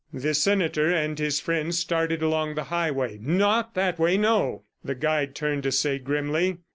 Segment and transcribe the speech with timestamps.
[0.11, 3.19] The senator and his friend started along the highway.
[3.21, 6.57] "Not that way, no!" the guide turned to say grimly.